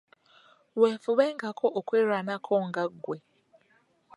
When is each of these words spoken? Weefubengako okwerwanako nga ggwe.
Weefubengako 0.79 1.67
okwerwanako 1.79 2.53
nga 2.67 2.83
ggwe. 2.93 3.17